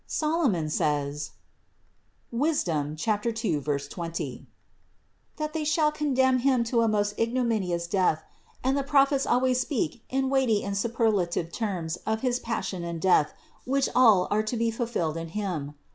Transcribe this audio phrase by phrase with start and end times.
[0.07, 1.29] Solomon says
[2.31, 2.63] (Wis.
[2.63, 4.47] 2, 20),
[5.37, 8.23] that they shall condemn Him to a most ignominous death
[8.63, 12.83] and the Prophets al ways speak in weighty and superlative terms of his Pas sion
[12.83, 15.75] and Death, which all are to be fulfilled in Him.